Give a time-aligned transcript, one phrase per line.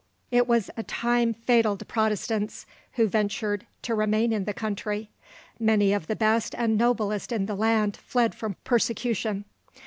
[0.31, 5.11] It was a time fatal to Protestants who ventured to remain in the country.
[5.59, 9.45] Many of the best and noblest in the land fled from persecution.